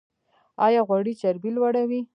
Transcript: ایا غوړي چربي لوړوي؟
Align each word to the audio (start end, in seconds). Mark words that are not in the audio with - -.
ایا 0.65 0.81
غوړي 0.87 1.13
چربي 1.21 1.49
لوړوي؟ 1.55 2.01